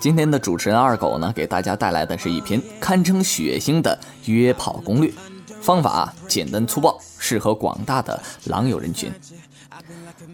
[0.00, 5.12] 今天的主持人二狗呢，给大家带来的是一篇堪称血腥的约炮攻略，
[5.60, 9.12] 方法简单粗暴，适合广大的狼友人群。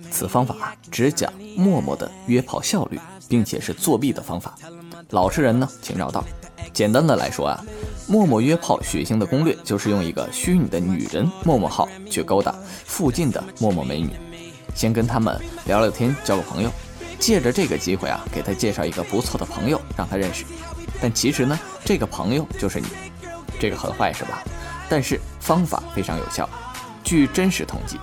[0.08, 4.54] 此方法只讲陌陌的约炮效率，并且是作弊的方法，
[5.10, 6.24] 老实人呢请绕道。
[6.72, 7.64] 简单的来说啊，
[8.06, 14.10] 陌陌约炮血腥的攻略就是用一个虚拟的女人陌陌号去勾搭附近的陌陌美女，
[14.76, 16.70] 先跟他们聊聊天，交个朋友。
[17.18, 20.44] 借着这个机会啊，给他介绍一个不错的朋友，让他认识。
[21.00, 22.86] 但其实呢，这个朋友就是你，
[23.58, 24.42] 这个很坏是吧？
[24.88, 26.48] 但是方法非常有效。
[27.02, 27.98] 据真实统计，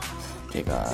[0.52, 0.94] 这个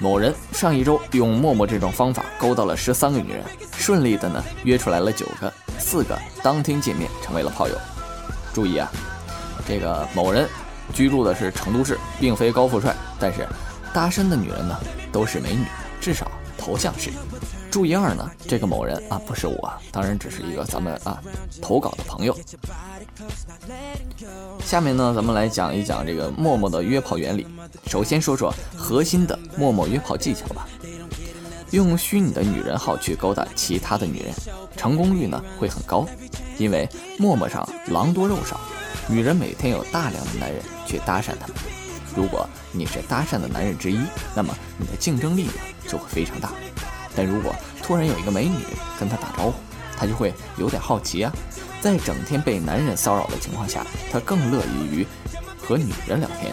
[0.00, 3.42] 某人上一周用陌陌这种方法勾到了十三个女人，
[3.76, 7.74] 顺利的呢约出来了九个，四个当天见面成为了炮友。
[8.52, 8.90] 注意啊，
[9.66, 10.48] 这个某人
[10.92, 13.46] 居住的是成都市，并非高富帅，但是
[13.92, 14.78] 搭讪的女人呢
[15.10, 15.64] 都是美女，
[16.00, 16.30] 至少。
[16.64, 17.10] 头像是，
[17.72, 18.30] 注意二呢？
[18.46, 21.18] 这个某人啊，不是我，当然只是一个咱们啊
[21.62, 22.38] 投稿的朋友。
[24.62, 27.46] 下面呢，咱们来讲一讲这个陌陌的约炮原理。
[27.86, 30.68] 首先说说核心的陌陌约炮技巧吧。
[31.70, 34.34] 用虚拟的女人号去勾搭其他的女人，
[34.76, 36.06] 成功率呢会很高，
[36.58, 36.86] 因为
[37.18, 38.60] 陌陌上狼多肉少，
[39.08, 41.56] 女人每天有大量的男人去搭讪他们。
[42.14, 43.98] 如果你是搭讪的男人之一，
[44.34, 45.54] 那么你的竞争力呢
[45.88, 46.52] 就会非常大。
[47.14, 48.56] 但如果突然有一个美女
[48.98, 49.54] 跟他打招呼，
[49.96, 51.32] 他就会有点好奇啊。
[51.80, 55.06] 在整天被男人骚扰的情况下，他更乐意于
[55.58, 56.52] 和女人聊天。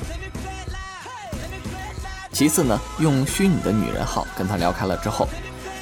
[2.32, 5.28] 其次呢，用虚拟的女人号跟他聊开了之后，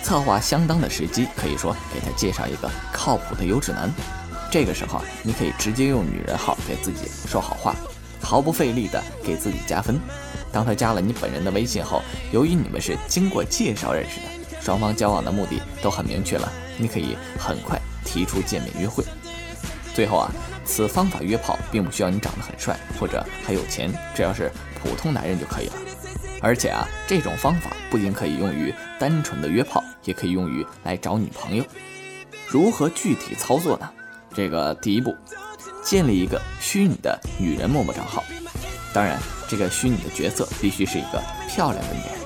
[0.03, 3.91] 策划相当的时机，可以说给他介绍一个靠谱的优质男。
[4.51, 7.75] 这个时候，你可以直接用女人号给自己说好话。
[8.19, 9.99] 毫不费力的给自己加分。
[10.51, 12.01] 当他加了你本人的微信后，
[12.31, 14.25] 由于你们是经过介绍认识的，
[14.67, 19.01] 双方交往的目的都很明确了，你可以很快提出见面约会。
[19.95, 20.29] 最后啊，
[20.65, 24.51] 此方法约炮并不需要你长得很帅或者还有钱，只要是
[24.83, 25.73] 普通男人就可以了。
[26.41, 31.63] 而且啊，这种方法不仅可以用于单纯的约炮，也可以用于来找女朋友。
[32.45, 33.89] 如何具体操作呢？
[34.35, 35.15] 这个第一步。
[35.81, 38.21] 建立一个虚拟的女人陌陌账号，
[38.93, 39.17] 当然，
[39.47, 42.19] 这个虚拟的角色必须是一个漂亮的女人，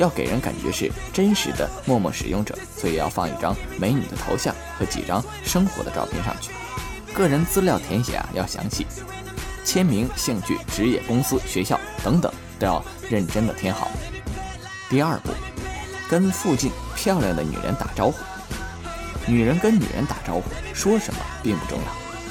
[0.00, 6.50] 要给人感觉是真实的陌陌使用者，所以要放一张美女的头像和几张生活的照片上去。
[7.12, 8.86] 个人资料填写啊要详细，
[9.62, 13.90] 签名、兴趣、职业、公司、学校等等都要认真的填好。
[14.88, 15.32] 第二步，
[16.08, 18.16] 跟附近漂亮的女人打招呼。
[19.26, 21.84] 女人跟女人打招呼，说什么并不重要。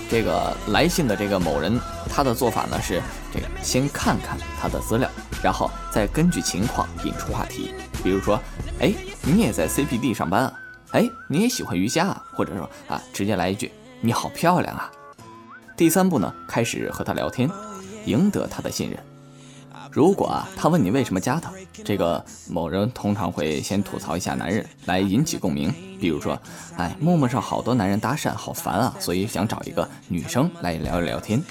[0.10, 1.80] 这个来信的这个某人，
[2.10, 3.00] 他的做法呢是
[3.32, 5.08] 这个先看看他的资料，
[5.44, 7.72] 然后再根据情况引出话题。
[8.04, 8.40] 比如说，
[8.80, 10.54] 哎，你也在 CPD 上班啊？
[10.92, 12.24] 哎，你也喜欢瑜伽啊？
[12.34, 14.90] 或者说啊，直接来一句你好漂亮啊。
[15.78, 17.50] 第三步呢，开始和他聊天，
[18.06, 19.00] 赢得他的信任。
[19.92, 21.52] 如果啊，他问你为什么加他，
[21.84, 25.74] 这个某人通常会先吐槽一下男人，来引起共鸣。
[26.00, 26.40] 比如说，
[26.78, 31.42] 哎，陌陌上好多男人搭讪，好烦啊，所以想找一个女生来聊一聊天。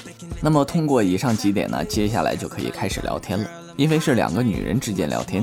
[0.41, 3.51] 那么通过以上几点呢，接下来就可以开始聊天了。
[3.79, 5.43] 因为是两个女人之间聊天，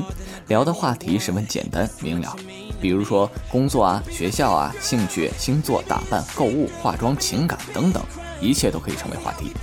[0.49, 2.35] 聊的话题十分简单明了，
[2.81, 8.03] 比如说工作啊、学校啊、兴趣、星座、打扮、购物、化妆、情感等等，
[8.41, 9.53] 一切都可以成为话题。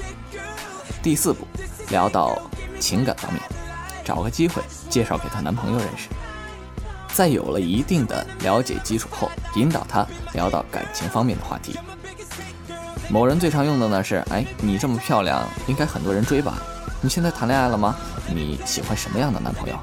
[1.02, 1.46] 第四步，
[1.90, 2.36] 聊到。
[2.80, 3.40] 情感方面，
[4.04, 4.60] 找个机会
[4.90, 6.08] 介绍给她男朋友认识。
[7.12, 11.78] 在有了一定的了解基础后，引导她聊到感情方面的话题。
[13.08, 16.60] 某人最常用的呢是：哎，你这么漂亮，应该很多人追吧？
[17.04, 17.96] 你现在谈恋爱了吗？
[18.32, 19.76] 你喜欢什么样的男朋友？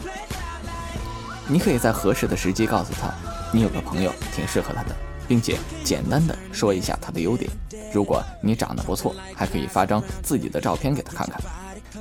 [1.49, 3.13] 你可以在合适的时机告诉他，
[3.51, 4.95] 你有个朋友挺适合他的，
[5.27, 7.51] 并且简单的说一下他的优点。
[7.93, 11.41] 如果你长得不错，还可以发张自己的照片给他看看。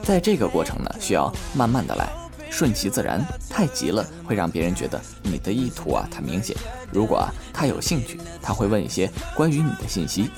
[0.04, 2.08] 在这个过程呢，需要慢慢的来，
[2.48, 3.20] 顺其自然。
[3.50, 6.56] 太急了会让别人觉得你的意图啊太明显。
[6.92, 10.30] 如果啊他有兴趣，他会问一些关于你的信息。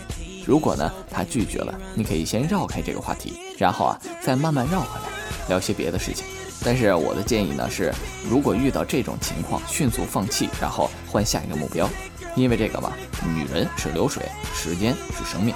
[0.51, 5.07] 如果呢他拒绝了，你可以先绕开这个话题，然后啊再慢慢绕回来，
[5.49, 6.27] 聊些别的事情。
[6.65, 7.95] 但是我的建议呢是，
[8.29, 11.89] 如果遇到这种情况，迅速放弃，然后换下一个目标，
[12.35, 12.93] 因为这个嘛，
[13.33, 15.55] 女人是流水，时间是生命。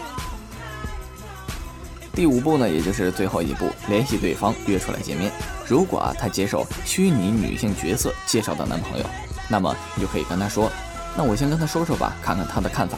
[2.13, 5.33] 第五步呢，也就是最后一步，联系对方约出来见面。
[5.67, 9.05] 如果啊他接受虚拟女性角色介绍的男朋友，
[9.49, 10.71] 那么你就可以跟他说，
[11.17, 12.97] 那我先跟他说说吧，看看他的看法。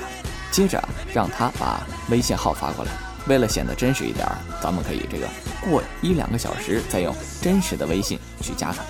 [0.51, 0.83] 接着
[1.13, 2.91] 让他把微信号发过来。
[3.29, 4.27] 为了显得真实一点，
[4.63, 5.27] 咱们可以这个
[5.61, 8.85] 过一两个小时再用真实的微信去加他。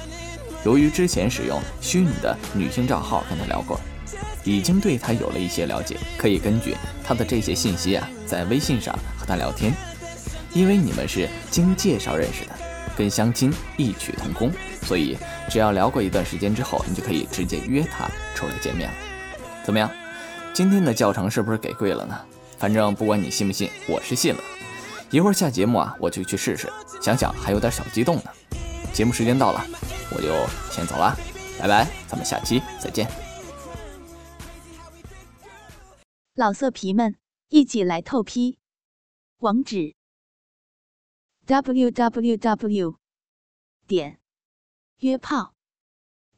[0.64, 3.80] 由于之前使用虚拟的女性账号跟他聊过，
[4.44, 9.72] 已经对他有了一些了解，可以根据他的这些信息啊，在微信上和他聊天。
[10.52, 12.50] 因为你们是经介绍认识的，
[12.96, 14.50] 跟相亲异曲同工，
[14.82, 15.16] 所以
[15.48, 18.94] 只要聊过一段时间之后，你就可以直接约他出来见面了。
[19.64, 19.90] 怎么样？
[20.56, 22.18] 今天的教程是不是给贵了呢？
[22.56, 24.40] 反正不管你信不信，我是信了。
[25.10, 26.72] 一会儿下节目啊，我就去试试。
[27.02, 28.30] 想想还有点小激动呢。
[28.90, 29.62] 节目时间到了，
[30.16, 30.32] 我就
[30.72, 31.14] 先走了，
[31.60, 33.06] 拜拜，咱们下期再见。
[36.36, 37.16] 老色皮们，
[37.50, 38.58] 一起来透批，
[39.40, 39.94] 网址。
[41.44, 42.96] w w w
[43.86, 44.18] 点
[45.00, 45.52] 约炮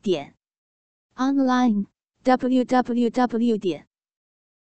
[0.02, 0.34] 点
[1.14, 1.86] online
[2.24, 3.86] w w w 点